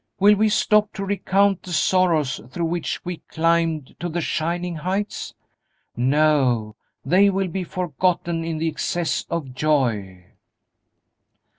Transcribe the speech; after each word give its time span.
Will 0.19 0.33
we 0.33 0.49
stop 0.49 0.93
to 0.93 1.05
recount 1.05 1.61
the 1.61 1.71
sorrows 1.73 2.41
through 2.49 2.65
which 2.65 3.05
we 3.05 3.17
climbed 3.29 3.95
to 3.99 4.09
the 4.09 4.19
shining 4.19 4.77
heights? 4.77 5.35
No, 5.95 6.75
they 7.05 7.29
will 7.29 7.49
be 7.49 7.63
forgotten 7.63 8.43
in 8.43 8.57
the 8.57 8.67
excess 8.67 9.27
of 9.29 9.53
joy!" 9.53 10.25